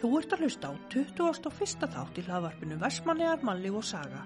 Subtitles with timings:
[0.00, 1.88] Þú ert að hlusta á 21.
[1.92, 4.22] þátt í hlaðvarpinu Vestmannegar, Mannlíf og Saga.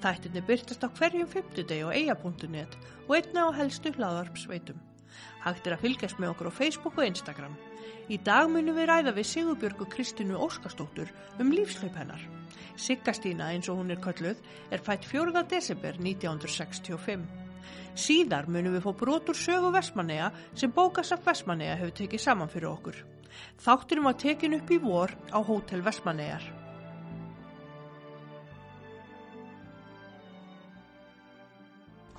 [0.00, 4.78] Þættinni byrtast á hverjum fymtudegi á eia.net og einna á helstu hlaðvarpsveitum.
[5.44, 7.52] Hægt er að fylgjast með okkur á Facebook og Instagram.
[8.08, 12.24] Í dag munum við ræða við Sigurbjörgu Kristínu Óskarsdóttur um lífslaup hennar.
[12.80, 14.40] Siggastína eins og hún er kölluð
[14.72, 15.44] er fætt 4.
[15.52, 17.28] desember 1965.
[17.92, 23.04] Síðar munum við fá brotur sögu Vestmanneja sem bókasaf Vestmanneja hefur tekið saman fyrir okkur.
[23.60, 26.44] Þátturum var tekin upp í vor á Hótel Vestmannejar.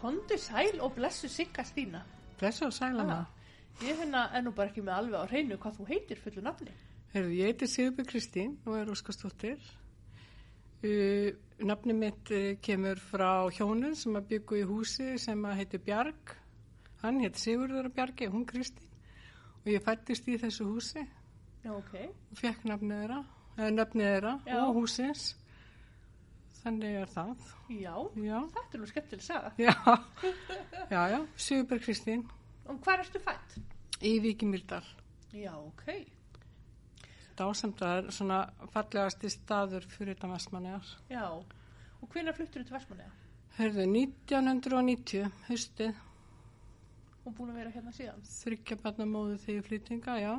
[0.01, 2.01] Kondi sæl og blessu Sigga Stína.
[2.39, 3.25] Blessa og sælana.
[3.81, 6.73] Ég finna ennú bara ekki með alveg á hreinu hvað þú heitir fullu nafni.
[7.13, 9.61] Herðu, ég heiti Sigurbjörg Kristín og er Óskarsdóttir.
[10.81, 15.81] Uh, nafni mitt uh, kemur frá hjónun sem að byggu í húsi sem að heiti
[15.85, 16.35] Bjarg.
[17.01, 18.90] Hann heit Sigurður Bjargi, hún Kristín.
[19.61, 21.03] Og ég fættist í þessu húsi
[21.63, 21.93] Já, ok.
[22.31, 23.19] og fekk nafnið þeirra,
[23.77, 24.31] nafnið þeirra
[24.63, 25.25] og húsins.
[26.61, 27.45] Þannig er það.
[27.73, 29.51] Já, Já, þetta er nú skemmtileg saga.
[29.65, 29.73] já,
[30.91, 32.25] já, já, Sigurbjörg Kristín
[32.69, 33.55] Og hvað erstu fætt?
[34.05, 34.83] í Víki Myrdal.
[35.33, 35.85] Já, ok.
[37.37, 38.39] Dásamt að er svona
[38.73, 40.91] fallegasti staður fyrir þetta vestmanniðar.
[41.09, 41.25] Já.
[42.01, 43.11] Og hvenær fluttur þú til Vestmanneja?
[43.57, 45.93] Hörðu, 1990, haustið,
[47.25, 48.21] Og búin að vera hérna síðan?
[48.25, 50.31] þryggja barnamóðu þegar flyttinga, já,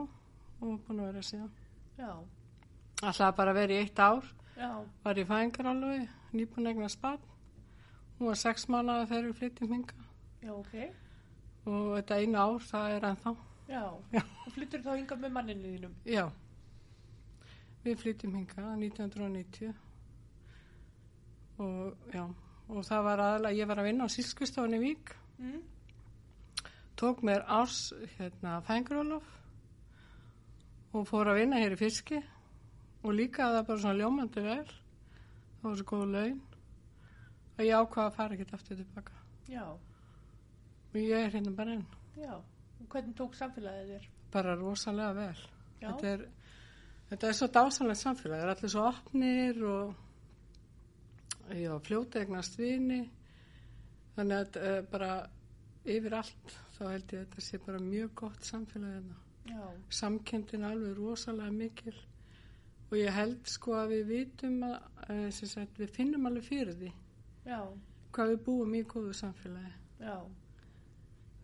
[0.60, 1.50] og búin að vera síðan.
[1.98, 2.10] Já,
[3.02, 4.68] Alltaf bara verið í eitt ár, já,
[5.04, 7.18] var í fæðingar alveg, nýbúin egnar spann.
[8.18, 10.04] Hún var sex mánuða þegar við flyttum hinga
[10.42, 10.74] já, ok.
[11.66, 13.32] og þetta einu ár, það er ennþá.
[13.72, 13.82] Já.
[14.12, 14.22] Já.
[14.46, 15.94] Og fluttur þá hingað með manninu þínum?
[16.06, 16.24] Já,
[17.84, 19.74] við flyttum hinga 1990
[21.62, 22.24] og já,
[22.68, 25.62] og það var aðalega, ég var að vinna á Sílskustofni Vík Mm.
[27.02, 27.80] Tók mér árs
[28.16, 29.26] hérna fængrólof
[30.92, 32.22] og fór að vinna hér í fiski
[33.02, 34.72] og líka að það bara svona ljómandi vel.
[35.58, 36.40] Það var svo góð laun
[37.58, 39.20] að ég ákvaða að fara ekkert aftur tilbaka.
[39.50, 41.86] Já, og ég er hérna bara enn
[42.16, 42.34] já.
[42.38, 44.10] Og hvernig tók samfélagið þér?
[44.32, 45.42] bara rosalega vel.
[45.82, 46.24] Þetta er,
[47.10, 48.40] þetta er svo dásanlegt samfélag.
[48.40, 49.86] Það er allir svo opnir og
[51.58, 53.02] já, fljóta eignast vini.
[54.16, 55.12] Þannig að uh, bara
[55.88, 59.20] yfir allt þá held ég að þetta sé bara mjög gott samfélag hérna.
[59.92, 61.94] Samkendin alveg rosalega mikil.
[62.90, 64.76] Og ég held sko að við vitum að,
[65.08, 66.90] að sagt, við finnum alveg fyrir því
[67.46, 67.60] já,
[68.12, 69.72] hvað við búum í góðu samfélagi.
[70.02, 70.16] Já,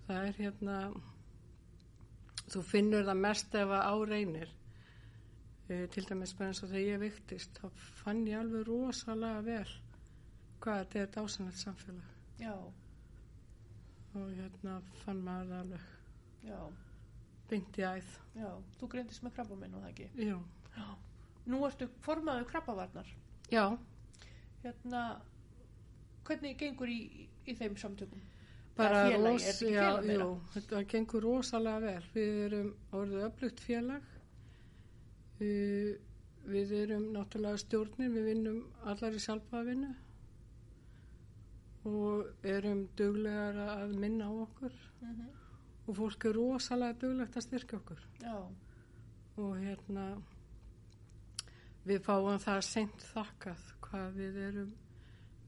[0.07, 0.79] það er hérna
[2.49, 4.53] þú finnur það mest ef að áreinir
[5.69, 9.73] e, til dæmis bara eins og þegar ég viktist þá fann ég alveg rosalega vel
[10.63, 12.15] hvað þetta er dásanlegt samfélag.
[12.41, 12.55] Já,
[14.19, 15.87] og hérna fann maður alveg
[16.49, 16.59] já,
[17.51, 18.51] beint í æð já.
[18.81, 20.09] Þú greindist með krabba minn og það ekki?
[20.29, 20.39] já,
[20.79, 20.89] Já.
[21.49, 23.09] Nú ertu formaður krabbavarnar.
[23.51, 23.65] já
[24.63, 25.03] Hérna,
[26.29, 28.21] hvernig gengur í, í þeim samtökum?
[28.79, 33.25] bara Það félagi, ros, þetta ekki já, jú, þetta gengur rosalega vel við erum orðið
[33.29, 34.05] öflugt félag
[35.43, 35.95] uh,
[36.53, 38.61] við erum náttúrulega stjórnir við vinnum
[38.93, 39.91] allar í sjálfbæðvinnu
[41.89, 44.75] og erum duglegar að minna á okkur.
[45.03, 45.27] Mm
[45.89, 48.01] og fólk er rosalega duglegt að styrkja okkur.
[48.21, 48.35] Já,
[49.41, 50.05] og hérna
[51.89, 54.75] við fáum það sent þakkað hvað við erum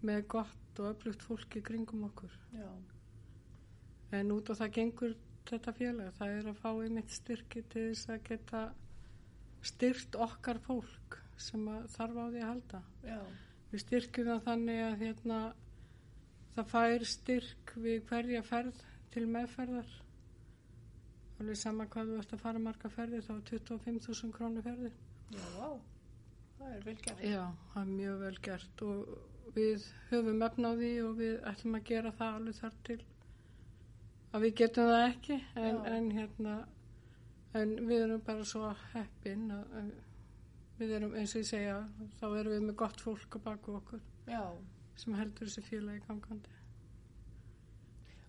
[0.09, 2.33] með gott og öflugt fólk í kringum okkur.
[2.57, 2.71] Já,
[4.17, 5.12] En út á það gengur
[5.47, 8.62] þetta félag, það er að fá einmitt styrki til þess að geta
[9.62, 12.81] styrt okkar fólk sem þarf á því að halda.
[13.05, 13.21] já,
[13.71, 15.39] Við styrkjum það þannig að hérna,
[16.56, 18.83] það fær styrk við hverja ferð
[19.15, 19.97] til meðferðar.
[21.41, 24.99] Alveg sama hvað þú ert að fara marga ferðir, þá er 25.000 krónu ferðir.
[25.33, 25.71] já, vá.
[26.59, 27.22] Það er vel gert.
[27.25, 29.15] Já, það er mjög vel gert og
[29.55, 32.98] við höfum efna á því og við ætlum að gera það alveg þar til
[34.30, 36.57] að við getum það ekki en, en hérna
[37.59, 39.89] en við erum bara svo heppin að, að
[40.80, 41.78] við erum eins og ég segja
[42.21, 44.45] þá erum við með gott fólk á baku okkur Já,
[45.00, 46.56] sem heldur þessi félagi gangandi.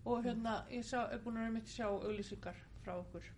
[0.08, 3.28] Og hérna, ég sá, er búin að mitt sjá auglýsingar frá okkur.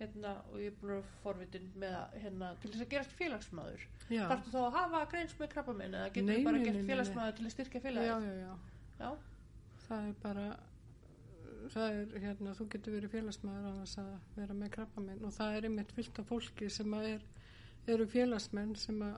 [0.00, 3.84] Hérna, og ég er búin að forvitin með að, hérna, til þess að gerast félagsmaður.
[4.10, 6.76] Já, Þarftu þá að hafa greins með krabba minn eða getur Nei, bara nei, gert
[6.76, 8.26] nei, nei, félagsmaður til að styrkja já, félagið?
[8.26, 9.10] já, já Já,
[9.86, 10.46] það er bara
[11.72, 15.68] það er hérna, þú getur verið félagsmaður að vera með krabba minn og það er
[15.68, 17.24] einmitt fyllt af fólki sem að er,
[17.94, 19.16] eru félagsmenn sem að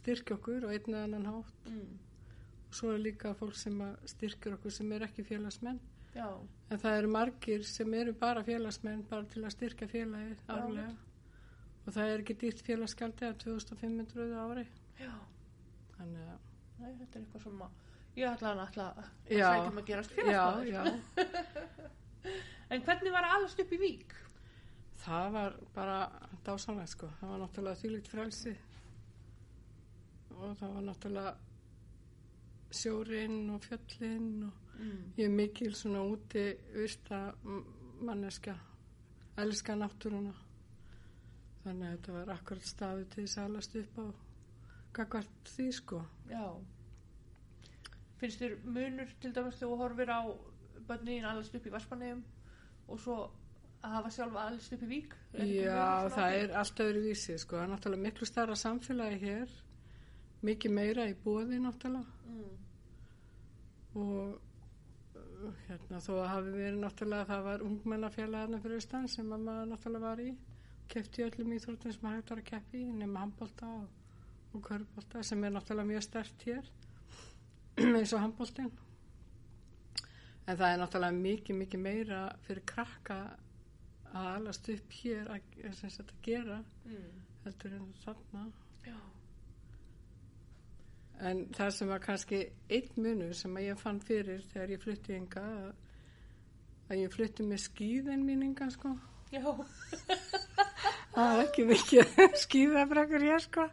[0.00, 1.68] styrkja okkur og einn eða annan hátt.
[1.70, 1.98] Mm,
[2.74, 5.80] svo er líka fólk sem að styrkja okkur sem er ekki félagsmenn
[6.14, 6.26] já,
[6.70, 10.54] en það eru margir sem eru bara félagsmenn bara til að styrkja félagið Já.
[10.54, 10.94] árlega
[11.86, 14.66] og það er ekki dýrt félagsgjaldi að 2500 á ári
[15.00, 15.12] Já,
[15.98, 16.40] þannig að
[16.80, 19.04] nei, þetta er eitthvað sem að ég ætla að ætla að
[19.36, 19.46] Já.
[19.50, 21.00] sækjum að gerast félagsmaður.
[22.70, 24.12] En hvernig var að alast upp í Vík?
[25.00, 26.00] það var bara
[26.44, 28.52] dásanlega sko, það var náttúrulega þýlíkt frelsi
[30.36, 31.32] og það var náttúrulega
[32.70, 35.12] sjórinn og fjöllinn og Mm.
[35.18, 37.34] ég er mikil svona úti vista
[38.00, 38.54] manneska
[39.36, 40.32] elska náttúruna
[41.64, 44.06] þannig að þetta var akkurat staðu til þess að alast upp á
[44.94, 46.00] gagvart því sko
[46.30, 46.46] Já.
[48.20, 50.20] Finnst þér munur til dæmis þegar þú horfir á
[50.88, 52.24] bönniðin alast upp í Varspanegum
[52.88, 53.18] og svo
[53.84, 55.14] að hafa sjálfa alast upp í Vík?
[55.34, 59.48] Já, það er allt öðru vísi sko, það er náttúrulega miklu starra samfélagi hér
[60.46, 62.58] mikið meira í bóði náttúrulega Mm.
[64.00, 64.40] og
[65.16, 69.70] uh, hérna þó að hafi verið náttúrulega það var ungmennafélagana fyrir austan sem að maður
[69.72, 70.30] náttúrulega var í
[70.90, 73.88] kefti öllum íþróttum sem hægt var að keppi nema handbólta og,
[74.54, 76.70] og körbólta sem er náttúrulega mjög stert hér
[77.98, 78.70] eins og handbóltin
[80.46, 83.18] en það er náttúrulega mikið mikið meira fyrir krakka
[84.10, 85.40] að alast upp hér að,
[85.82, 87.18] sagt, að gera Mm.
[87.44, 88.46] heldur en þarna
[88.86, 88.96] Já.
[91.20, 92.38] En það sem var kannski
[92.72, 97.60] einn munur sem að ég fann fyrir þegar ég flutti ynga að, ég flutti með
[97.66, 98.94] skýðin mín ynga sko.
[99.30, 99.44] Já.
[101.14, 103.66] Það er ekki mikið skýðabrekkur hér sko.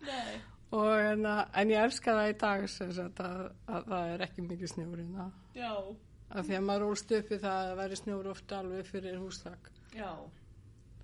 [0.74, 3.40] En, að- en ég elska það í dag að,
[3.72, 5.32] að það er ekki mikið snjórin það.
[5.56, 5.72] Já.
[6.28, 9.70] Af því að maður ólst upp í það að væri snjór ofta alveg fyrir hústak.
[9.96, 10.10] Já.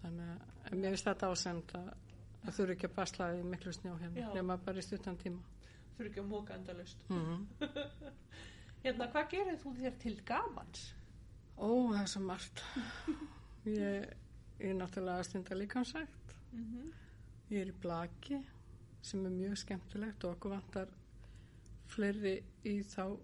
[0.02, 1.88] Þannig að mér finnst þetta ásend að
[2.44, 5.40] það þurfi ekki að basla í miklu snjó hérna nema bara í stuttan tíma.
[5.98, 7.06] Þurfi ekki að móka endalust.
[7.10, 7.48] Mm
[8.84, 10.82] Hérna, hvað gerir þú þér til gamans?
[11.56, 12.64] Ó, það er svo margt.
[13.64, 14.10] Ég,
[14.60, 16.34] ég er náttúrulega stundar líkansækt.
[16.52, 16.92] Mm -hmm.
[17.50, 18.42] Ég er í blaki
[19.02, 20.88] sem er mjög skemmtilegt og okkur vantar
[21.88, 23.18] fleiri í þá,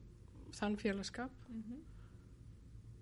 [0.54, 1.32] þann félagskap.
[1.48, 1.80] Mhm.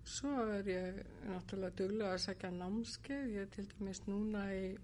[0.08, 3.32] Svo er ég náttúrulega duglega að segja námskeið.
[3.34, 4.78] Ég er til dæmis núna í,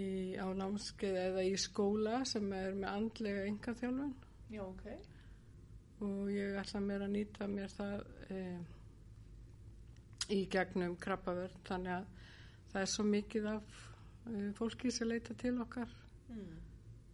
[0.00, 4.12] í, á námskeið eða í skóla sem er með andlega engaþjálfun
[4.50, 4.84] Já, ok.
[6.06, 8.04] og ég ætla mér að nýta mér það
[8.34, 8.40] e,
[10.36, 12.10] í gegnum krabbavörn þannig að
[12.72, 13.78] það er svo mikið af
[14.30, 15.96] e, fólki sem leita til okkar
[16.30, 16.58] Mm.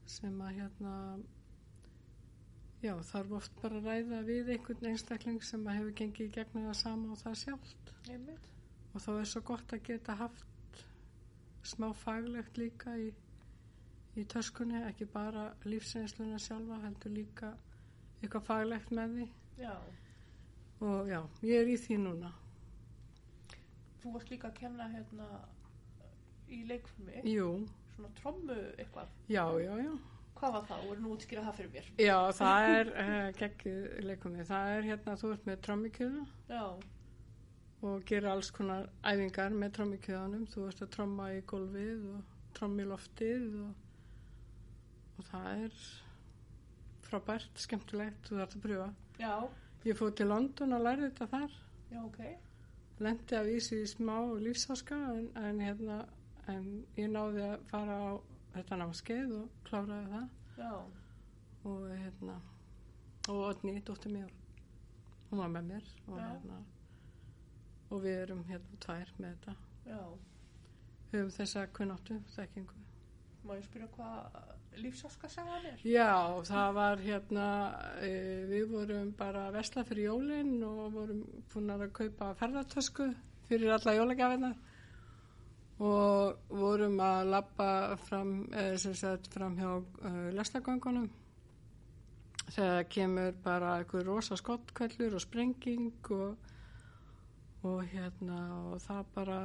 [0.05, 0.91] sem að hérna
[2.85, 6.67] já þarf oft bara að ræða við einhvern einstakling sem að hefur gengið í gegnum
[6.69, 8.51] það sama og það sjálft Einmitt.
[8.93, 10.45] og þá er svo gott að geta haft
[11.67, 13.11] smá faglegt líka í,
[14.17, 17.53] í töskunni ekki bara lífsreynsluna sjálfa heldur líka
[18.23, 19.29] eitthvað faglegt með því
[19.63, 19.75] Já.
[20.81, 22.33] og já, ég er í því núna
[24.03, 25.27] Þú varst líka að kenna hérna
[26.53, 27.47] í leikfilmi, Jú,
[27.97, 29.09] svona trommu eitthvað.
[29.33, 29.95] já, já, já
[30.37, 30.81] Hvað var það?
[30.85, 31.87] Þú er nú útskýra það fyrir mér.
[32.05, 36.65] Já, það er uh, geggið leikumið, það er hérna þú ert með trommikjöðu Já.
[37.85, 42.83] Og gera alls konar æfingar með trommikjöðanum, þú ert að tromma í gólfið og tromma
[42.83, 43.75] í loftið og,
[45.19, 45.79] og það er
[47.07, 48.89] frábært, skemmtilegt, þú þarf að pröfa.
[49.21, 49.35] Já.
[49.87, 51.53] Ég fóð til London og lærði þetta þar,
[51.93, 52.21] Já, ok.
[53.05, 55.99] lendi að vísi í smá lífsáska en, en, hérna,
[56.51, 56.67] en
[56.99, 58.11] ég náði að fara á
[58.57, 60.73] þetta námskeið og kláraði það Já.
[61.71, 62.41] og hérna
[63.29, 64.33] og Odni, dóttir mér
[65.31, 66.59] hún var með mér og, hérna,
[67.97, 70.03] og við erum hérna tvær með þetta Já.
[71.13, 72.83] höfum þessa kunnáttu, þekkingu
[73.47, 74.39] Má ég spyrja hvað
[74.83, 75.83] lífsáska sagan er?
[75.87, 77.49] Já, það var hérna
[78.03, 78.09] e,
[78.51, 81.21] við vorum bara að vesla fyrir jólin og vorum
[81.53, 83.07] búin að kaupa ferðartösku
[83.47, 84.57] fyrir alla jólagjafinnar
[85.87, 87.69] og vorum að lappa
[88.07, 91.11] fram, eða sem sagt fram hjá uh, lestagöngunum
[92.47, 96.53] þegar kemur bara einhver rosa skottkvellur og sprenging og,
[97.65, 99.39] og hérna og það bara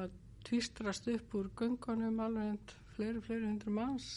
[0.48, 4.10] tvistrast upp úr göngunum alveg fleiri, fleiri hundru manns.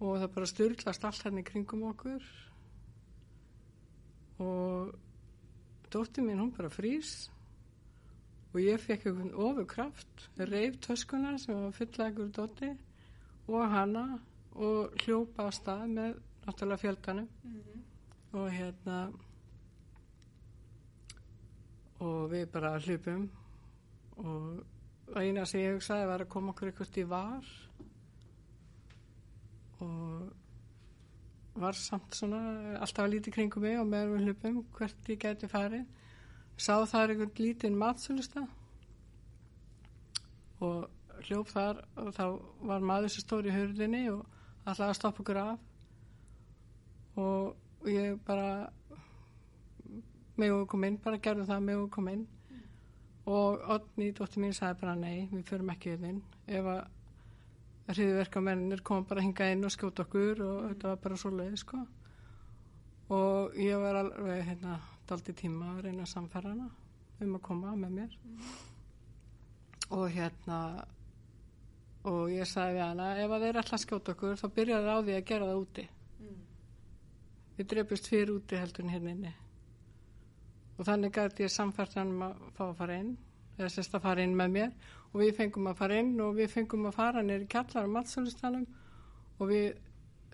[0.00, 2.24] Og það bara styrlast allt hann í kringum okkur.
[4.40, 4.94] Og
[5.92, 7.28] dóttir mín hún bara frýs.
[8.54, 12.72] Og ég fekk einhvern ofurkraft reif töskuna sem var einhverju dótti
[13.50, 14.06] og hana
[14.54, 17.28] og hljópa á stað með náttúrulega fjöldanum.
[17.44, 17.80] Mm
[18.32, 19.10] og hérna
[22.00, 23.28] og við bara hlupum.
[24.20, 27.50] Og eina sem ég hugsaði var að koma okkur eitthvað í var.
[29.80, 30.30] Og
[31.60, 32.40] var samt svona
[32.78, 35.84] alltaf að líti kringum mig og meðan við hlupum hvert ég gæti farið.
[36.60, 38.56] Sá það er einhvern lítinn matsölustaf
[40.60, 40.90] og
[41.24, 42.24] hljóf þar og þá
[42.68, 44.26] var maður sem stór í hurðinni og
[44.64, 45.58] alltaf að stoppa okkur af.
[47.20, 48.70] Og ég bara
[50.40, 52.26] mig og kom inn, bara gerði það mig og kom inn.
[53.30, 56.22] Og Odni, dóttir mín, sagði bara nei, við förum ekki inn.
[56.48, 61.18] Ef að hriðverkamennir kom bara að hinga inn og skjóta okkur og þetta var bara
[61.20, 61.80] svo leið sko.
[63.10, 64.78] Og ég var alveg hérna
[65.10, 66.68] daldi tíma að reyna að samfæra hana
[67.20, 68.16] um að koma með mér.
[69.90, 70.60] Og hérna
[72.06, 75.04] og ég sagði við hana ef að þeir alltaf skjóta okkur þá byrjaði það á
[75.04, 75.86] því að gera það úti.
[76.20, 76.40] Mm.
[77.58, 79.34] við drefust fyrir úti heldur hérna inni
[80.80, 83.12] og þannig gæti ég samfært hann um að fá að fara inn
[83.58, 84.74] eða sérst að fara inn með mér.
[85.10, 88.66] Og við fengum að fara inn og við fengum að fara neyri kjallar á matsölustanum
[89.36, 89.66] og við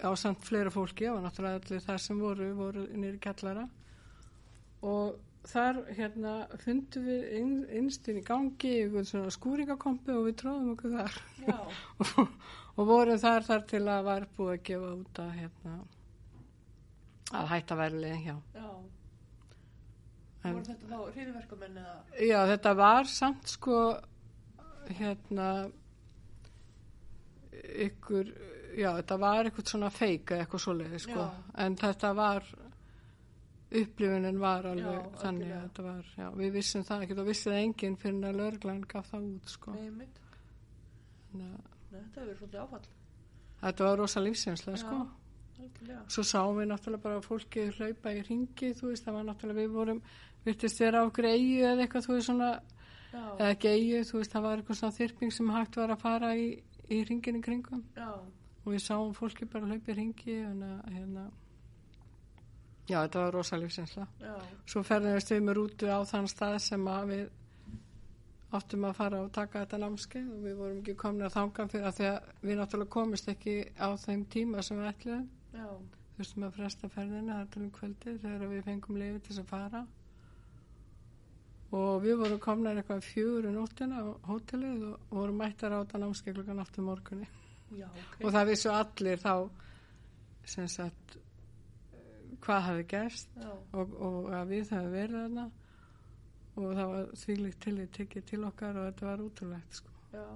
[0.04, 3.64] á samt fleira fólki og náttúrulega allir það sem voru voru neyri kjallara.
[4.86, 10.72] Og þar hérna fundum við inn, innstinn í gangi yfir svona skúringakompi og við tróðum
[10.74, 11.18] okkur þar.
[11.46, 11.58] Já,
[12.04, 12.22] og,
[12.76, 15.78] og vorum þar þar til að var búið að gefa út að hérna
[17.34, 18.68] að hætta verðið hjá já.
[20.46, 21.96] En- Voru þetta þá hriðverkamenn eða?
[22.28, 23.78] Já, þetta var samt sko
[24.96, 25.48] hérna
[27.86, 28.28] ykkur
[28.76, 31.28] já, þetta var eitthvað svona feik eða eitthvað svoleiði sko Já.
[31.64, 32.46] en þetta var
[33.76, 37.56] upplifunin var alveg Já, þannig að þetta var, já, við vissum það ekki og vissið
[37.60, 40.08] enginn fyrir að lögreglan gaf það út sko Nei,
[41.36, 41.48] Nei,
[41.90, 42.86] þetta hefur verið svolítið áfall.
[43.64, 46.04] þetta var rosa lífsinslega sko algjörlega.
[46.12, 49.74] svo sáum við náttúrulega bara fólki hlaupa í ringi, þú veist, það var náttúrulega við
[49.80, 50.02] vorum,
[50.46, 52.50] virtist vera á greiðu eða eitthvað, þú veist, svona
[53.12, 56.34] Já, eða geiðu, þú veist, það var eitthvað svona þyrping sem hægt var að fara
[56.36, 56.46] í,
[56.92, 57.82] í ringin í kringum.
[57.96, 58.10] Já,
[58.66, 61.26] og við sáum fólki bara hlaupa í ringi hérna, hérna.
[62.86, 64.34] Já, þetta var rosa lífsinsla já,
[64.70, 67.24] svo ferðumst við með rútu á þann stað sem við
[68.54, 71.88] áttum að fara og taka þetta námskeið og við vorum ekki komin að þanga fyrir
[71.88, 75.26] að því að við náttúrulega komist ekki á þeim tíma sem við ætluðum.
[75.56, 75.66] Já,
[76.16, 79.50] þurftum að fresta ferðina þar til um kvöldi þegar við fengum lifi til þess að
[79.50, 79.82] fara
[81.74, 86.02] og við vorum komnar eitthvað fjögur í nóttina á hótelið og vorum mættar á þetta
[86.02, 87.28] námskeið klukkan aftur morgunni
[87.74, 88.18] já, ok.
[88.22, 89.32] og það vissu allir þá
[90.46, 91.16] sem sagt
[92.44, 93.38] hvað hafi gerst
[93.72, 95.46] og, og að við hefum verið þarna.
[96.56, 99.90] Og það var þvílíkt til því tekið til okkar og þetta var útrúlegt sko.
[100.14, 100.28] já,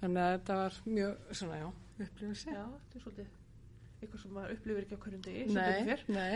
[0.00, 3.34] þannig að þetta var mjög svona já, upplifið sér já, þetta er svolítið
[3.96, 6.34] eitthvað sem maður upplifir ekki á hverjum degi, Nei, nei.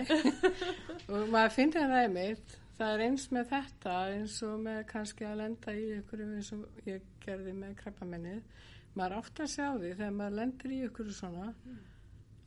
[1.13, 5.41] og maður finnir það einmitt það er eins með þetta eins og með kannski að
[5.43, 10.15] lenda í ykkur eins og ég gerði með krabbaminnið maður átt að sjá því þegar
[10.17, 11.49] maður lendir í ykkur svona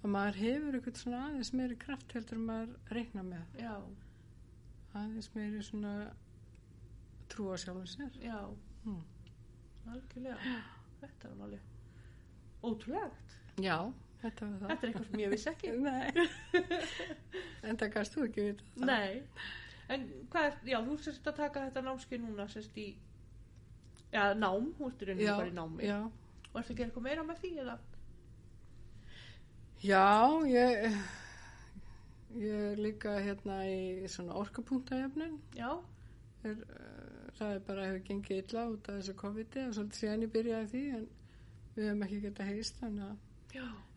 [0.03, 3.59] og maður hefur ykkur svona aðeins meiri kraft heldur maður reikna með.
[3.61, 3.75] Já,
[4.99, 5.93] aðeins meiri svona
[7.31, 8.17] trú á sjálfum sér.
[8.19, 8.39] Já,
[8.83, 8.99] mm.
[9.93, 10.57] algjörlega.
[11.03, 11.71] Þetta er nálega
[12.63, 13.37] ótrúlegt.
[13.59, 13.77] já,
[14.21, 15.73] þetta var Þetta er eitthvað sem ég vissi ekki.
[15.87, 16.27] Nei,
[17.63, 19.23] en það kannst þú ekki vita Nei,
[19.89, 22.87] en hvað er, já, þú sérst að taka þetta námskeið núna, sérst í,
[24.13, 25.87] já, nám, í rauninu já, bara í námi.
[25.87, 25.99] já,
[26.53, 27.77] Og ertu að gera eitthvað meira með því, eða?
[29.83, 30.03] Já,
[30.47, 30.97] ég,
[32.39, 35.41] ég er líka hérna í svona orkupunktajöfnun.
[35.57, 35.71] Já,
[36.43, 40.25] Er, uh, það er bara hefur gengið illa út af þessu COVID-i og svolítið síðan
[40.25, 41.05] ég byrjaði því en
[41.75, 43.21] við hefum ekki getað heist þannig að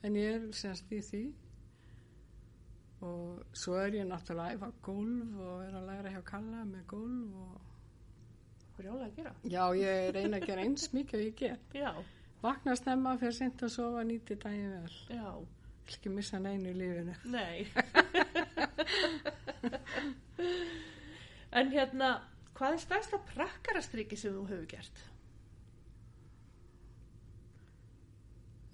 [0.07, 1.23] en ég er semst í því
[3.04, 6.84] og svo er ég náttúrulega að æfa golf og er að læra hjá Kalla með
[6.92, 7.60] golf og
[8.76, 9.32] álega að gera?
[9.44, 11.60] já, ég reyna að gera eins mikið og ég get.
[11.76, 11.92] Já,
[12.42, 14.96] Vakna snemma fyrir sent að sofa nýti daginn vel.
[15.08, 15.28] já,
[15.88, 17.14] ekki missa neinu í lífinu.
[17.24, 17.66] nei.
[21.56, 22.10] en hérna,
[22.56, 25.02] hvað er stærsta prakkarastriki sem þú hefur gert?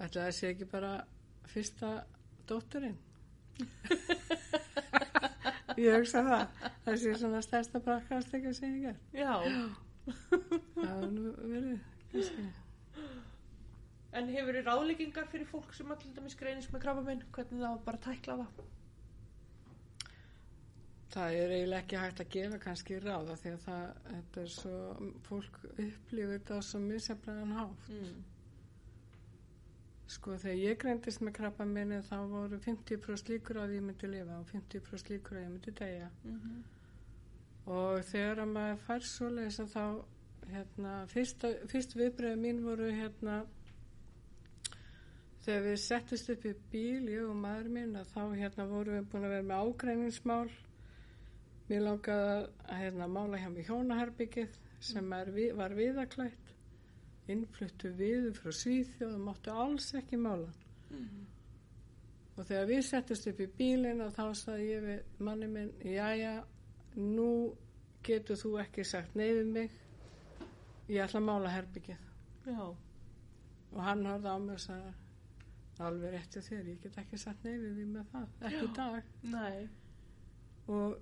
[0.03, 0.93] Ætla það sé ekki bara
[1.53, 1.93] fyrsta
[2.51, 2.99] dótturinn.
[5.83, 6.45] Ég hugsa það.
[6.85, 8.99] Það sé svona stærsta brakkastekja sem ég ger.
[9.17, 9.33] Já,
[10.75, 11.81] Það er nú verið,
[12.13, 12.45] kannski.
[14.19, 17.77] en hefur þið ráðleggingar fyrir fólk sem allir dæmis greinist með krabba minn, hvernig það
[17.87, 18.65] bara að tækla það?
[21.13, 24.77] Það er eiginlega ekki hægt að gefa kannski ráða því að það, þetta er svo,
[25.29, 27.89] fólk upplifir þetta á svo misjaflegan hátt.
[27.93, 28.15] Mm.
[30.11, 34.39] Sko þegar ég greindist með krabba minni þá voru 50% líkur að ég myndi lifa
[34.41, 36.11] og 50% líkur að ég myndi deyja.
[36.25, 36.63] Mm
[37.71, 39.83] og þegar að maður fær svoleiðis að þá
[40.51, 43.37] hérna, fyrst, fyrst viðbröðu mín voru hérna
[45.45, 49.07] þegar við settist upp í bíl ég og maður minn að þá hérna voru við
[49.13, 50.51] búin að vera með ágreiningsmál.
[51.71, 56.42] Mér langaði að hérna, mála hjá mig hjónaherbyggið sem er, vi- var viðaklætt
[57.33, 60.53] innfluttu við frá Svíþjóð og máttu alls ekki mála.
[60.91, 61.27] Mhm.
[62.33, 66.33] Og þegar við settust upp í bílinn og þá sagði ég við manni minn, jæja,
[66.97, 67.29] nú
[68.07, 69.71] getur þú ekki sagt við mig,
[70.89, 72.09] ég ætla að mála herbyggið.
[72.47, 72.65] Já.
[73.73, 74.95] Og hann horfði á mig og sagði,
[75.83, 79.13] alveg rétti þér, ég get ekki sagt nei við með það, ekki í dag.
[79.33, 79.69] Nei.
[80.73, 80.97] Og,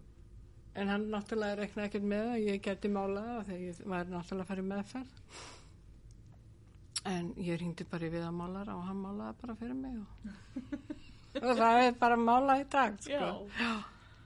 [0.80, 4.46] en hann náttúrulega reiknaði ekkert með að ég geti málað það þegar ég var náttúrulega
[4.46, 5.16] að fara í meðferð.
[7.08, 10.74] En ég ringdi bara í viðamálara og hann málaði bara fyrir mig og,
[11.46, 13.30] og það er bara málað í dag, sko.
[13.56, 13.70] Já.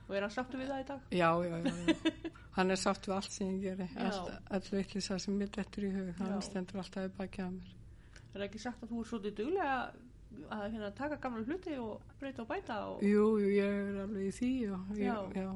[0.05, 1.05] Og er hann sáttu við það í dag?
[1.15, 2.33] Já, já, já, já.
[2.55, 4.09] Hann er sátt við allt sem ég geri, Já.
[4.09, 6.25] allt, all sem mitt eftir í hug, Já.
[6.27, 7.71] hann stendur alltaf í baki að mér.
[8.35, 9.79] Er það ekki sagt að þú er svolítið duglega
[10.51, 13.03] að hérna, taka gamla hluti og breyta og bæta og...
[13.07, 15.17] Jú, jú, ég er alveg í því og ég, Já.
[15.41, 15.49] já.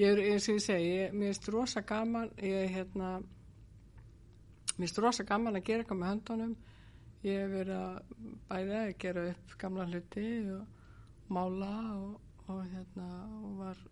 [0.00, 3.12] Ég er, eins og ég segi, ég, mér finnst rosa gaman, ég, hérna,
[4.76, 6.54] mér finnst rosa gaman að gera eitthvað með höndunum.
[7.22, 7.96] Ég hef verið að
[8.50, 12.14] bæða að gera upp gamla hluti og mála og,
[12.48, 13.82] og hérna, og var,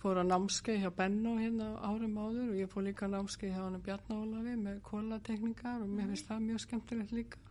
[0.00, 3.80] fór að námskeið hjá Benno hérna árum áður og ég fór líka námskeið hjá hann
[3.84, 7.42] Bjarnar Ólafi með kólatekningar og mér finnst það mjög skemmtilegt líka.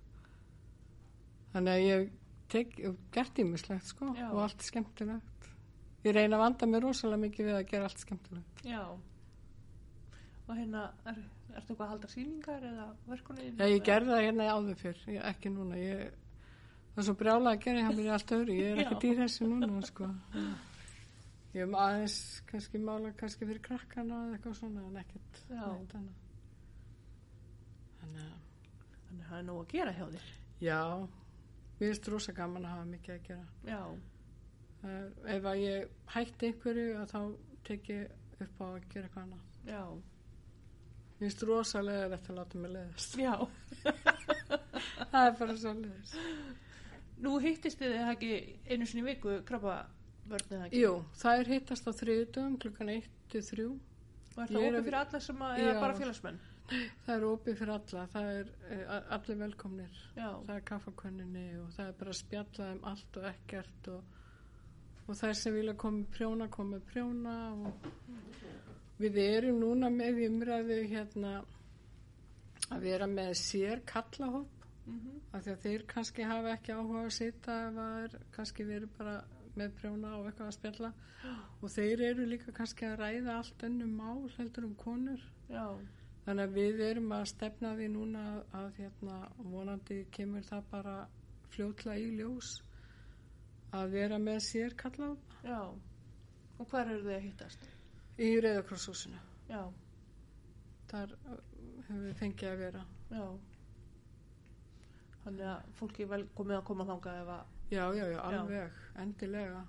[1.53, 2.09] Þannig að ég
[2.49, 2.79] tek,
[3.13, 4.29] gert ímislegt sko Já.
[4.31, 5.51] og allt skemmtilegt.
[6.05, 8.63] Ég reyna að vanda mér rosalega mikið við að gera allt skemmtilegt.
[8.63, 8.83] Já.
[10.47, 11.19] Og hérna, er,
[11.55, 13.47] ertu eitthvað að halda sýningar eða verkunni?
[13.59, 15.77] Já, ég gerði það hérna áður fyrr, ég, ekki núna.
[15.81, 16.17] Ég,
[16.93, 19.01] það er svo brjálega að gera hjá mér í allt öðru, ég er ekki Já.
[19.05, 20.09] dýr þessu núna sko.
[21.49, 22.17] Ég hef aðeins
[22.51, 25.63] kannski mála kannski fyrir krakkana eða eitthvað svona en ekkert Já.
[28.03, 28.35] Þannig að,
[29.07, 30.27] Þannig að það er nóg að gera hjá þér.
[30.59, 30.79] já,
[31.79, 33.45] mér finnst rosa gaman að hafa mikið að gera.
[33.65, 33.81] Já.
[34.89, 37.19] Er, ef að ég hætti einhverju þá
[37.67, 39.43] tek ég upp á að gera eitthvað annað.
[39.67, 39.83] Já.
[41.19, 43.15] Mér finnst rosalega rétt að láta mig leiðast.
[43.19, 43.33] Já.
[45.11, 46.13] Það er bara svo leiðist.
[47.19, 48.29] Nú hittist þið það ekki
[48.69, 49.81] einu sinni viku krabba
[50.29, 50.83] vörnið það ekki?
[50.85, 53.65] Jú, það er hittast á þriðutum klukkan 1-3.
[54.37, 56.39] Og er Ég það er opið fyrir alla sem að, eða bara félagsmenn?
[56.69, 60.01] Það er opið fyrir alla, það er uh, allir velkomnir.
[60.13, 60.29] Já.
[60.31, 64.17] Það er kaffakönninni og það er bara að spjalla um allt og ekkert og,
[65.09, 67.89] og þær sem vilja koma prjóna, koma prjóna og
[68.99, 71.33] við erum núna með umræðu hérna
[72.69, 74.55] að vera með sér kallahóp
[74.89, 77.57] Mm af því að þeir kannski hafa ekki áhuga að sita
[78.01, 79.15] er kannski verið bara
[79.59, 80.91] með prjóna og eitthvað að spjalla
[81.59, 85.65] og þeir eru líka kannski að ræða allt önnum mál heldur um konur Já.
[86.25, 89.19] þannig að við erum að stefna því núna að, að hérna,
[89.51, 90.97] vonandi kemur það bara
[91.53, 92.53] fljótlega í ljós
[93.75, 95.11] að vera með sér kalla
[95.43, 95.61] Já.
[96.59, 97.69] Og hvar eru þið að hittast?
[98.19, 99.61] Í Rauðakrosshúsinu Já.
[100.91, 101.37] þar uh,
[101.87, 102.83] hefur við fengið að vera.
[103.09, 103.25] Já.
[105.23, 108.79] Þannig að fólki er vel komið að koma þangað ef að, já, já, já, alveg,
[109.03, 109.61] endilega.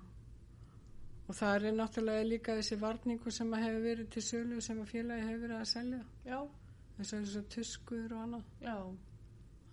[1.27, 4.89] Og það er náttúrulega líka þessi varningu sem að hefur verið til sölu sem að
[4.91, 6.01] félagi hefur verið að selja.
[6.27, 6.37] Já,
[6.97, 8.49] eins og þessu tuskur og annað.
[8.65, 8.75] Já,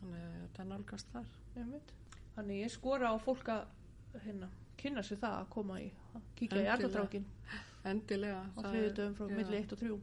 [0.01, 1.33] þannig að þetta er nálgast þar.
[1.59, 1.95] Einmitt.
[2.37, 6.47] Þannig ég skora á fólk að hérna, kynna sér það að koma í, að kíkja
[6.47, 6.77] í Endilega.
[6.77, 7.27] erðardrákin
[7.85, 9.99] endilega á það þriðu dögum frá milli 1 og 3.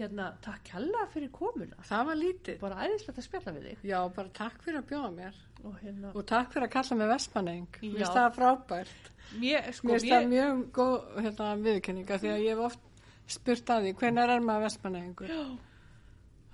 [0.00, 1.76] Hérna, takk kjalla fyrir komuna.
[1.84, 2.60] það var lítið.
[2.62, 3.82] Bara æðislegt að spjalla við þig.
[3.90, 5.40] já, bara takk fyrir að bjóða mér.
[5.60, 9.10] Og hérna, og takk fyrir að kalla mig Vestmanning mér finnst það frábært.
[9.40, 12.86] Mér, sko, mér finnst það mjög góð hérna, viðkynninga því að ég hef oft
[13.30, 15.42] spurt að því hvenær er maður Vestmanningur já,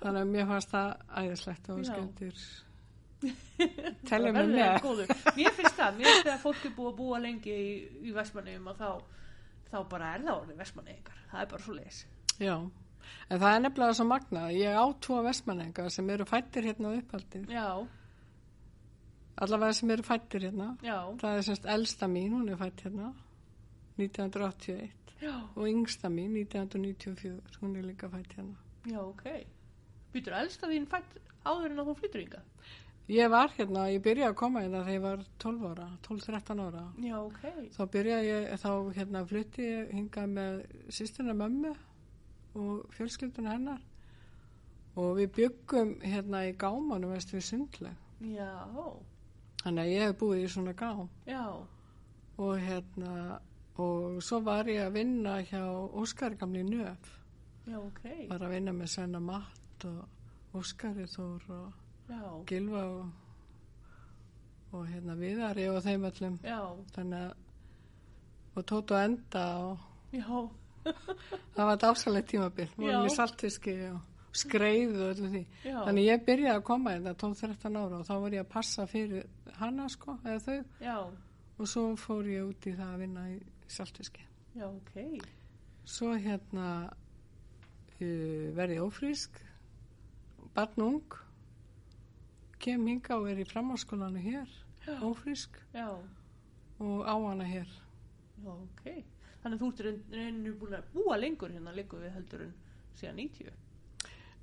[0.03, 0.91] þannig að mér fannst það
[1.23, 2.47] æðislegt og skemmtir
[3.27, 5.13] mig verður með.
[5.39, 7.71] Mér finnst það, mér finnst það að fólk er búið að búa lengi í,
[8.05, 8.91] í Vestmanneum og þá,
[9.71, 11.21] þá bara er það orðið Vestmanneikar.
[11.31, 12.01] Það er bara svo leis.
[12.41, 12.55] Já,
[13.31, 14.51] en það er nefnilega svo magnað.
[14.61, 17.47] Ég á tvo vestmanninga sem eru fættir hérna á upphaldir.
[17.51, 17.69] Já,
[19.37, 20.71] Allavega sem eru fættir hérna.
[20.83, 23.11] já, Það er semst elsta mín, hún er fætt hérna
[23.99, 28.57] 1981 já, og yngsta mín 1994, hún er líka fætt hérna.
[28.87, 29.47] já, ok.
[30.13, 32.43] Býtur elsta þín fætt áður en að þú flyttur ynga?
[33.07, 36.85] Ég var hérna, ég byrjaði að koma hérna þegar ég var 12 ára, 12-13 ára.
[37.07, 37.43] Já, ok.
[37.77, 40.57] Þá byrjaði ég, þá hérna flutti ég hingað með
[40.97, 41.75] sýstina mömmu
[42.57, 43.85] og fjölskylduna hennar
[44.97, 48.03] og við byggum hérna í gámanum veist við sundleg.
[48.33, 48.51] Já,
[49.67, 51.43] Þannig að ég hef búið í svona gám já,
[52.39, 53.39] og hérna
[53.83, 55.63] og svo var ég að vinna hjá
[56.01, 57.09] Óskari gamli Nöf
[57.67, 58.05] já, ok.
[58.31, 61.86] var að vinna með Svenna Matt og Óskari Þór og
[62.47, 63.07] Gilva og,
[64.73, 66.61] og hérna Viðari og þeim öllum já,
[66.95, 67.35] þannig að
[68.57, 69.79] og tótt og enda og
[71.57, 72.77] það var dásalegt tímabil Já.
[72.79, 73.99] vorum í saltfiski og
[74.37, 75.43] skreið og öllu því.
[75.65, 75.77] Já.
[75.87, 79.27] Þannig ég byrjaði að koma þetta 12-13 ára og þá var ég að passa fyrir
[79.59, 80.97] hana sko, eða þau Já,
[81.57, 83.37] og svo fór ég út í það að vinna í
[83.73, 84.25] saltfiski.
[84.57, 85.27] já, ok.
[85.87, 89.41] Svo hérna uh, verði ég ófrísk,
[90.57, 91.17] barn ung,
[92.59, 94.49] kem hinga og er í framháskólanu hér,
[94.87, 94.95] Já.
[95.03, 95.89] ófrísk Já,
[96.81, 97.69] og á hana hér.
[98.47, 99.05] ok.
[99.43, 102.55] Þannig að þú ert reyn- reynir búin að búa lengur hérna líku við heldur en
[102.99, 103.53] síðan 90.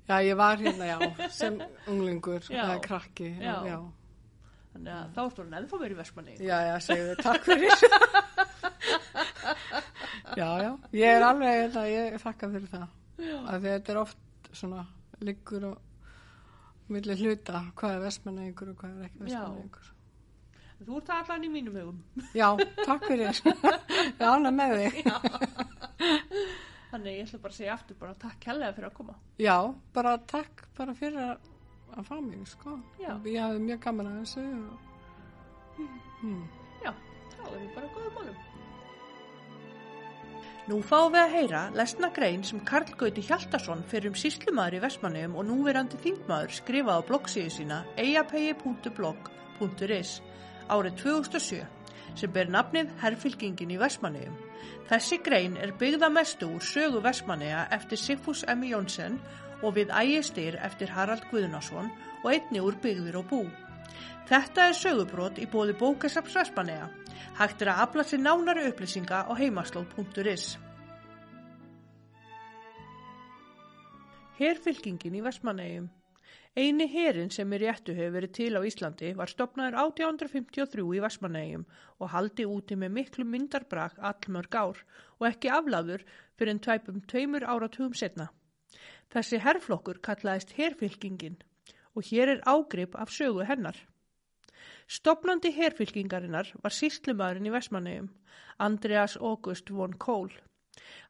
[0.08, 3.54] Já, ég var hérna, já, sem unglingur, eða krakki, já.
[3.64, 3.78] Já.
[4.74, 6.34] Þannig að þá ertu hann ennþá verið í Vestmanni.
[6.44, 7.70] Já, já, segðu, takk fyrir.
[10.36, 12.86] já, já, ég er alveg, hérna, ég þakka fyrir það.
[13.16, 14.84] Því þetta er oft svona
[15.24, 15.78] liggur og
[16.92, 19.24] milli hluta, hvað er vestmannegingur og hvað er ekki Já.
[19.28, 19.90] vestmannegingur.
[20.84, 21.98] Þú ert allan í mínum hugum.
[22.36, 22.48] Já,
[22.82, 23.38] takk fyrir.
[24.18, 24.96] ég ána með þig.
[26.90, 29.14] Þannig ég ætla bara að segja aftur bara takk hellega fyrir að koma.
[29.40, 29.56] Já,
[29.96, 31.48] bara takk bara fyrir að,
[31.94, 32.76] að fá mig, sko.
[33.00, 34.44] Ég hafði mjög gaman að þessu.
[34.64, 35.86] Og...
[36.20, 36.42] Hmm.
[36.84, 36.92] Já,
[37.38, 38.53] þá erum við bara góðum málum.
[40.64, 44.80] Nú fáum við að heyra lesna grein sem Karl Gauti Hjaltason fyrir um síslumadur í
[44.80, 50.12] Vestmanneum og núverandi þingmaður skrifaði á bloggsíðu sína eyapegi.blog.is
[50.72, 51.60] árið 2007
[52.16, 54.32] sem ber nafnið Herfylkingin í Vestmanneum.
[54.88, 58.64] Þessi grein er byggða mestu úr sögu Vestmanneja eftir Sigfús M.
[58.64, 59.20] Jónsson
[59.60, 63.44] og við ægistyr eftir Harald Guðnason og einni úr byggðir og bú.
[64.32, 66.88] Þetta er sögubrót í bóði bókasaps Vestmanneja.
[67.38, 70.46] Hægt er að afla sér nánari upplýsinga á heimaslóð.is.
[74.38, 75.90] Herfylkingin í Vestmannegjum
[76.54, 81.64] Eini herin sem í réttu hefur verið til á Íslandi var stopnaður 1853 í Vestmannegjum
[81.98, 84.82] og haldi úti með miklu myndarbrak allmörg ár
[85.18, 86.04] og ekki aflaður
[86.38, 88.28] fyrir en tvæpum tveimur áratugum setna.
[89.10, 91.40] Þessi herflokkur kallaðist herfylkingin
[91.94, 93.74] og hér er ágrip af sögu hennar.
[94.86, 98.10] Stopnandi herfylkingarinnar var síslumadurinn í Vestmannegjum,
[98.66, 100.32] Andreas August von Kohl.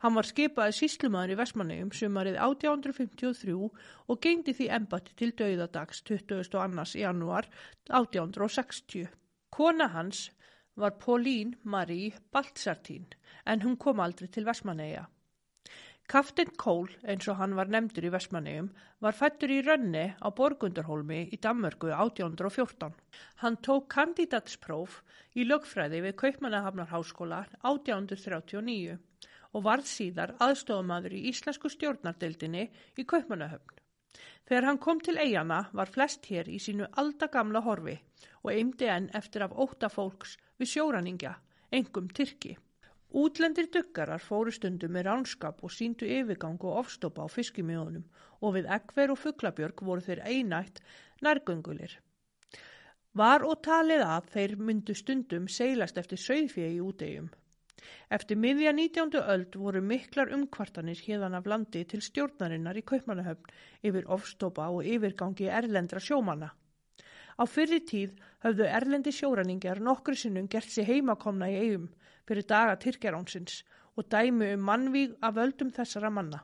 [0.04, 7.00] Hann var skipaði síslumadur í Vestmannegjum sumarið 1853 og gengdi því embati til dauðadags 22.
[7.00, 7.48] janúar
[7.90, 9.08] 1860.
[9.50, 10.28] Kona hans
[10.76, 13.10] var Pauline Marie Baltzartín
[13.46, 15.08] en hún kom aldrei til Vestmanneja.
[16.06, 18.66] Kaftin Kól, eins og hann var nefndur í Vestmannegjum,
[19.00, 22.92] var fættur í Rönni á Borgundarholmi í Danmörku 1814.
[23.40, 24.98] Hann tók kandidatspróf
[25.32, 27.38] í lögfræði við Kaupmannahafnarháskóla
[27.70, 28.98] 1839
[29.54, 32.66] og varð síðar aðstofumadur í Íslensku stjórnardeildinni
[33.00, 33.80] í Kaupmannahöfn.
[34.44, 37.96] Þegar hann kom til eigana var flest hér í sínu aldagamla horfi
[38.42, 41.32] og eimdi enn eftir af óta fólks við sjóræningja,
[41.72, 42.58] engum Tyrki.
[43.14, 48.02] Útlendir duggarar fóru stundum með ránskap og síndu yfirgang og ofstopa á fiskimjónum
[48.42, 50.80] og við eggver og fugglabjörg voru þeir einætt
[51.22, 51.94] nærgöngulir.
[53.14, 57.30] Var og talið að þeir myndu stundum seilast eftir sögfjegi í útegjum.
[58.10, 59.14] Eftir miðja 19.
[59.22, 63.54] öld voru miklar umkvartanir hérðan af landi til stjórnarinnar í Kaupmannahöfn
[63.86, 66.50] yfir ofstopa og yfirgangi erlendra sjómanna.
[67.38, 71.92] Á fyrri tíð höfðu erlendi sjóræningjar nokkru sinnum gert sér heimakomna í eigum
[72.28, 73.62] fyrir daga Tyrkjaránsins
[73.96, 76.40] og dæmi um mannvíg af völdum þessara manna.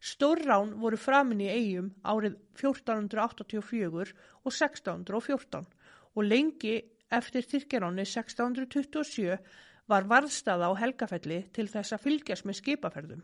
[0.00, 4.12] Stórrán voru framin í eigum árið 1484
[4.44, 5.64] og 1614
[6.14, 6.76] og lengi
[7.10, 9.38] eftir Tyrkjaráni 1627
[9.88, 13.22] var varðstaða á Helgafelli til þess að fylgjast með skipaferðum.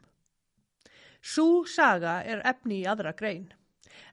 [1.23, 3.51] Sú saga er efni í aðra grein,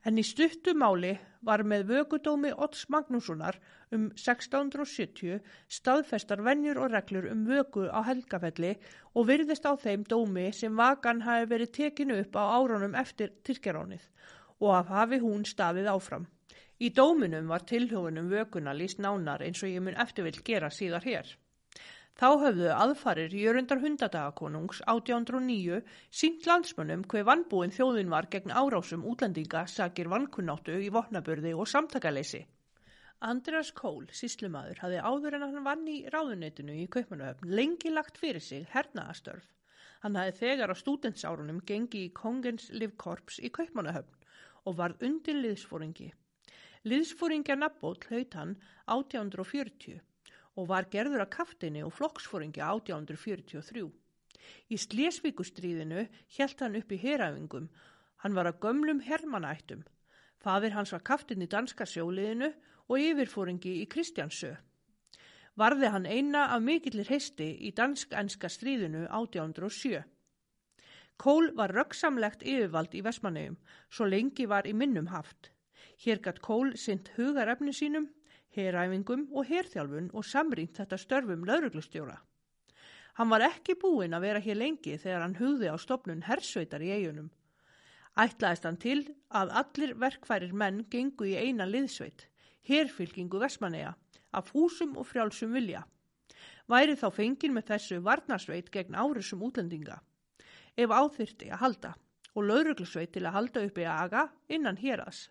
[0.10, 1.12] en í stuttu máli
[1.46, 3.60] var með vögudómi Odds Magnússonar
[3.94, 5.38] um 1670
[5.78, 8.72] staðfestar vennjur og reglur um vögu á Helgafelli
[9.14, 14.08] og virðist á þeim dómi sem vakan hafi verið tekinu upp á árunum eftir Tyrkjaránið
[14.66, 16.26] og af hafi hún staðið áfram.
[16.82, 21.36] Í dóminum var tilhjóðunum vöguna líst nánar eins og ég mun eftirvill gera síðar hér.
[22.20, 25.78] Þá höfðu aðfarir Jörundar hundadagakonungs 1809
[26.22, 32.42] sínt landsmönnum hver vannbúin þjóðin var gegn árásum útlendinga sakir vannkunnáttu í vopnaburði og samtakaleysi.
[33.30, 38.44] Andreas Kól, síslumadur, hafði áður en hann vann í ráðunetinu í Kaupmannahöfn lengi lagt fyrir
[38.44, 39.48] sig hernaðastörf.
[40.04, 44.28] Hann hafði þegar á stúdensárunum gengi í Kongens Livkorps í Kaupmannahöfn
[44.68, 46.12] og varð undir liðsfóringi.
[46.84, 48.58] Liðsfóringja Nabbóll hlaut hann
[48.92, 50.04] 1840
[50.58, 53.86] og var gerður að kaftinni og flokksfóringja 1843.
[54.74, 57.70] Í Slesvíkustríðinu hjælt hann upp í heræfingum.
[58.24, 59.84] Hann var að gömlum hermanættum.
[60.40, 62.50] Fadir hans var kaftin í danska sjóliðinu
[62.90, 64.56] og yfirfóringi í Kristjansö.
[65.60, 70.04] Varði hann eina af mikillir heisti í dansk-enska stríðinu 1807.
[71.20, 73.58] Kól var röggsamlegt yfirvald í Vestmannegjum,
[73.92, 75.52] svo lengi var í minnum haft.
[76.00, 78.08] Hér gatt Kól synd hugarefni sínum,
[78.56, 82.18] heræfingum og herþjálfun og samrýnt þetta störfum lauruglustjóra.
[83.20, 86.92] Hann var ekki búinn að vera hér lengi þegar hann hugði á stopnun hersveitar í
[86.96, 87.30] eigunum.
[88.20, 92.28] Ætlaðist hann til að allir verkfærir menn gengu í eina liðsveit,
[92.68, 93.96] herfylkingu Vestmanneja,
[94.32, 95.84] af húsum og frjálsum vilja.
[96.70, 100.00] Væri þá fengin með þessu varnarsveit gegn árisum útlendinga
[100.80, 101.92] ef áþyrti að halda
[102.38, 105.28] og lauruglusveit til að halda upp í aga innan héras.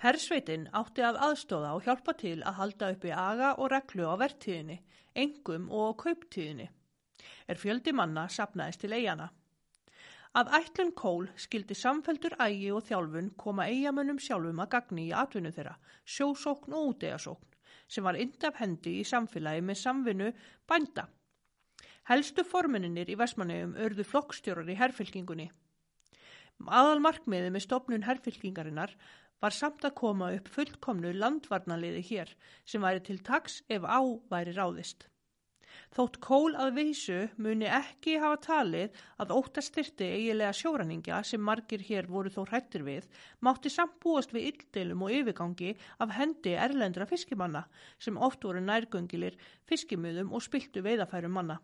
[0.00, 4.14] Hersveitin átti að aðstóða og hjálpa til að halda upp í aga og reglu á
[4.22, 4.78] vertíðinni,
[5.14, 6.70] engum og kauptíðinni.
[7.48, 9.28] Er fjöldi manna sapnaðist til eigana.
[10.32, 15.52] Að ætlun kól skildi samfeldur ægi og þjálfun koma eigamönnum sjálfum að gagni í atvinnu
[15.52, 17.56] þeirra, sjósókn og útegasókn,
[17.90, 20.34] sem var indaf hendi í samfélagi með samvinnu
[20.70, 21.10] bænda
[22.10, 25.44] Helstu formuninir í Vestmannegjum örðu flokkstjórar í herfylkingunni.
[26.66, 28.96] Aðal markmiði með stopnun herfylkingarinnar
[29.40, 34.00] var samt að koma upp fullkomnu landvarnaliði hér sem væri til taks ef á
[34.32, 35.06] væri ráðist.
[35.94, 42.08] Þótt kól að vísu muni ekki hafa talið að óttastyrti eigilega sjóraningja sem margir hér
[42.10, 43.06] voru þó hrættir við,
[43.46, 45.72] mátti samt búast við yldelum og yfirgangi
[46.04, 47.64] af hendi erlendra fiskimanna
[47.98, 49.38] sem oft voru nærgöngilir
[49.70, 51.60] fiskimöðum og spiltu veiðafærum manna.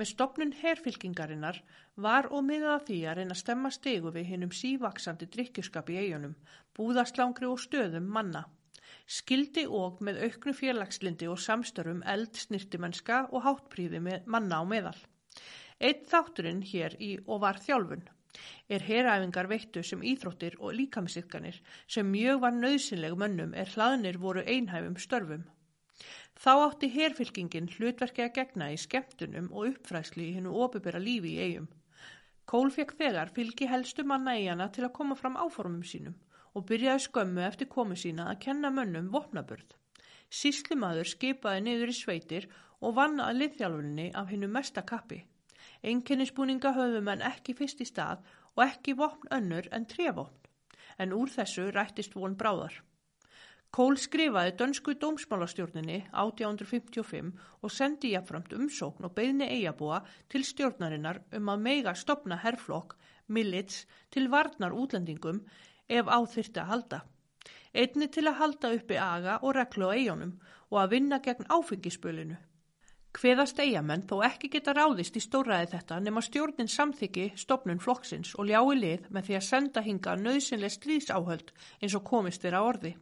[0.00, 1.58] Með stopnun herfylkingarinnar
[2.06, 6.36] var og miðað því að reyna að stemma stegu við hinnum sívaksandi drikkjuskap í eigunum,
[6.78, 8.46] búðaslangri og stöðum manna.
[9.18, 14.96] Skildi og með auknu félagslindi og samstörum eld snirtimennska og háttpríði með manna á meðal.
[15.82, 18.08] Eitt þátturinn hér í og var þjálfun
[18.74, 21.58] er heræfingar veittu sem íþróttir og líkamsirkanir
[21.94, 25.42] sem mjög var nöðsynleg mönnum er hlaðnir voru einhæfum störfum.
[26.42, 31.44] Þá átti herfylkingin hlutverki að gegna í skemmtunum og uppfræsli í hennu óbyrra lífi í
[31.46, 31.68] eigum.
[32.50, 36.16] Kól fekk þegar fylgi helstu manna eigana til að koma fram áformum sínum
[36.52, 39.76] og byrjaði skömmu eftir komu sína að kenna mönnum vopnabörð.
[40.32, 42.48] Síslimaður skipaði niður í sveitir
[42.80, 45.22] og vann að liðþjálfunni af hennu mesta kappi.
[45.82, 48.22] Enginnisbúninga höfum en ekki fyrst í stað
[48.54, 50.48] og ekki vopn önnur en trefopn,
[50.98, 52.74] en úr þessu rættist von bráðar.
[53.72, 57.28] Kól skrifaði dönsku dómsmálastjórninni 1855
[57.64, 62.98] og sendi jáfnframt umsókn og beðni eigabúa til stjórnarinnar um að meiga stopna herrflokk,
[63.32, 65.38] millits, til varnar útlendingum
[65.88, 66.98] ef áþyrti að halda.
[67.72, 70.34] Einni til að halda uppi aga og reglu á eigunum
[70.68, 72.36] og að vinna gegn áfengispölinu.
[73.16, 78.52] Hveðast eigamenn þó ekki geta ráðist í stóraði þetta nema stjórnin samþyggi stopnun flokksins og
[78.52, 82.92] ljái lið með því að senda hinga nöðsynlega stríðsáhöld eins og komist þeirra orði.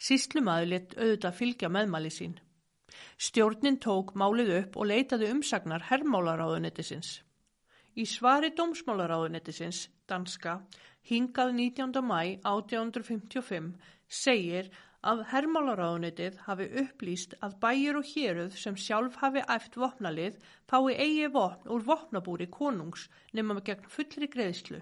[0.00, 2.38] Síslumadur lit auðvitað fylgja meðmæli sín.
[3.20, 7.18] Stjórnin tók málið upp og leitaði umsagnar herrmálaráðunettisins.
[8.00, 10.60] Í svari dómsmálaráðunettisins, danska,
[11.10, 12.00] hingað 19.
[12.06, 13.74] mæ 1855
[14.22, 14.70] segir
[15.10, 20.40] að herrmálaráðunettið hafi upplýst að bæjur og héruð sem sjálf hafi æft vopnalið
[20.72, 24.80] fái eigi vopn úr vopnabúri konungs með gegn fullri greiðslu.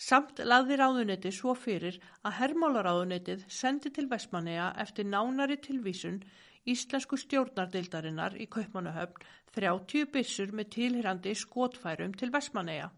[0.00, 6.22] Samt laði ráðunetti svo fyrir að hermálaráðunettið sendi til Vestmanneja eftir nánari tilvísun
[6.72, 9.26] Íslensku stjórnardildarinnar í Kaupmannahöfn
[9.58, 12.88] 30 bissur með tilhyrandi skotfærum til Vestmanneja.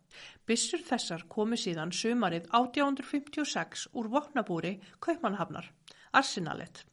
[0.47, 5.71] Bissur þessar komi síðan sömarið 1856 úr vopnabúri Kaupmannahafnar,
[6.13, 6.85] Arsenalet.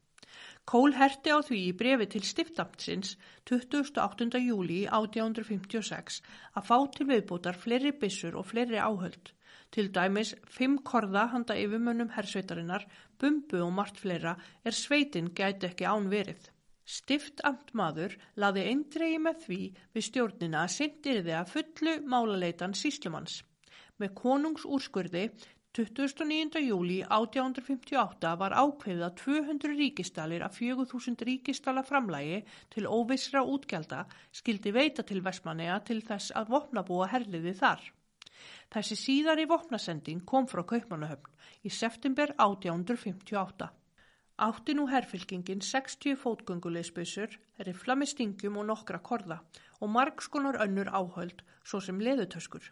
[0.70, 3.16] Kól herti á því í brefi til stiftamtsins
[3.50, 4.38] 28.
[4.38, 6.20] júli 1856
[6.60, 9.32] að fá til viðbútar fleiri bissur og fleiri áhöld.
[9.74, 12.86] Til dæmis fimm korða handa yfirmönnum hersveitarinnar,
[13.18, 16.52] bumbu og margt fleira er sveitin gæti ekki án verið.
[16.86, 19.62] Stift amtmaður laði eindregi með því
[19.98, 23.42] við stjórnina að syndir þið að fullu málaleitan síslumanns.
[23.98, 25.32] Með konungsúrskurði
[25.78, 26.58] 29.
[26.66, 32.40] júli 1858 var ákveðið að 200 ríkistalir af 4000 ríkistala framlægi
[32.74, 34.00] til óvissra útgelda
[34.34, 37.84] skildi veita til Vestmanneja til þess að vopnabúa herliði þar.
[38.74, 43.70] Þessi síðari vopnasending kom frá Kaupmannahöfn í september 1858.
[44.50, 49.44] Átti nú herfylkingin 60 fótgönguleysbössur, rifla með stingjum og nokkra korða
[49.80, 52.66] og margskonar önnur áhöld, svo sem leðutöskur.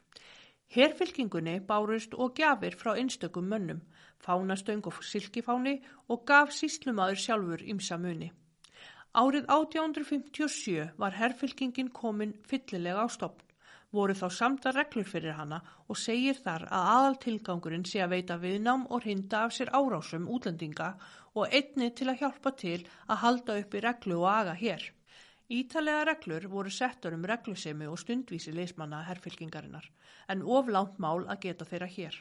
[0.76, 3.82] Herfylkingunni bárust og gafir frá einstökum mönnum,
[4.20, 8.32] fánastöng og silkifáni og gaf síslumadur sjálfur ímsa muni.
[9.16, 13.48] Árið 1857 var herfylkingin komin fyllilega á stopn
[13.96, 18.38] voru þá samta reglur fyrir hana og segir þar að aðal tilgangurinn sé að veita
[18.42, 20.90] viðnám og hinda af sér árásum útlendinga
[21.38, 24.84] og einni til að hjálpa til að halda upp í reglu og aga hér.
[25.48, 29.86] Ítalega reglur voru settur um reglusemi og stundvísi leismanna herfylkingarinnar,
[30.28, 32.18] en of langt mál að geta þeirra hér.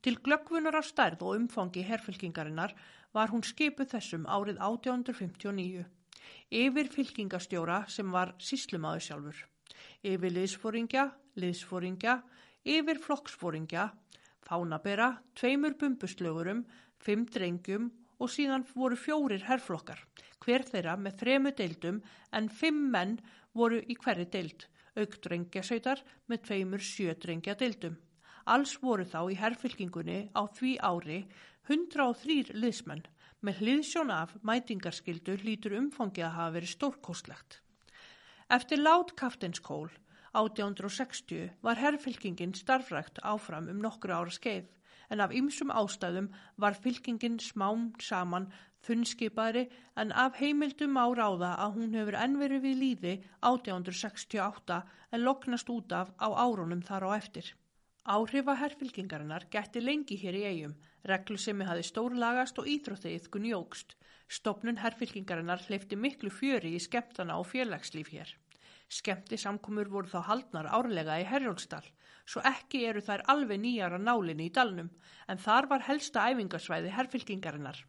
[0.00, 2.72] Til glöggvunar á stærð og umfangi herfylkingarinnar
[3.12, 5.84] var hún skipuð þessum árið 1859.
[6.62, 9.44] Yfir fylkingastjóra sem var síslumadur sjálfur.
[10.00, 12.22] Yfir liðsfóringja, liðsfóringja,
[12.64, 13.90] yfir flokksfóringja,
[14.48, 16.64] fánabera, tveimur bumbuslögurum,
[16.96, 20.00] fimm drengjum og síðan voru fjórir herrflokkar,
[20.44, 22.00] hver þeirra með þremu deildum
[22.32, 23.18] en fimm menn
[23.56, 27.98] voru í hverri deild, auk drengjasautar með tveimur sjödrengja deildum.
[28.46, 31.20] Alls voru þá í herrfylkingunni á því ári
[31.68, 33.04] 103 liðsmenn
[33.44, 37.60] með hliðsjón af mætingarskildu lítur umfangið að hafa verið stórkostlegt.
[38.56, 39.90] Eftir lát kaftinskól
[40.36, 44.70] 1860 var herrfylkingin starfrækt áfram um nokkru ára skeið
[45.10, 46.30] en af ymsum ástæðum
[46.62, 48.48] var fylkingin smám saman
[48.86, 49.66] þunnskipaðri
[50.02, 53.14] en af heimildum á ráða að hún hefur ennveri við líði
[53.50, 54.80] 1868
[55.12, 57.54] en loknast út af á árunum þar á eftir.
[58.06, 60.74] Áhrifa herrfylkingarinnar gætti lengi hér í eigum,
[61.10, 63.96] reglu sem hefði stórlagast og íþróttið gunjókst.
[64.30, 68.30] Stopnun herrfylkingarinnar hleyfti miklu fjöri í skemmtana og félagslíf hér.
[68.88, 71.82] Skemmti samkomur voru þá haldnar árlega í Herjólsdal,
[72.26, 74.90] svo ekki eru þær alveg nýjara nálinni í dalnum,
[75.26, 77.80] en þar var helsta æfingarsvæði herfylkingarinnar.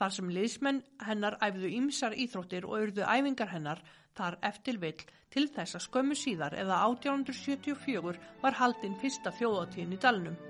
[0.00, 3.82] Þar sem liðsmenn hennar æfðu ýmsar íþróttir og urðu æfingar hennar
[4.16, 10.00] þar eftir vill til þess að skömmu síðar eða 1874 var haldinn fyrsta þjóðatíðin í
[10.00, 10.40] dalnum.